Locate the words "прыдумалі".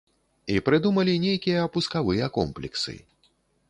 0.69-1.13